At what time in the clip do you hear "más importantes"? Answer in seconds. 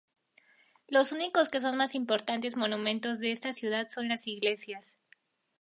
1.77-2.55